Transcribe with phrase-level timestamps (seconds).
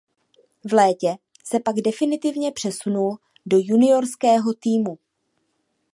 [0.63, 4.97] V létě se pak definitivně přesunul do juniorského týmu.